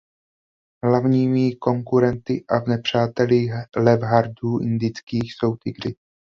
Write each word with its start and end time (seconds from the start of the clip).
Hlavními 0.85 1.55
konkurenty 1.55 2.45
a 2.47 2.59
nepřáteli 2.69 3.47
levhartů 3.77 4.57
indických 4.59 5.33
jsou 5.33 5.55
tygři. 5.55 5.95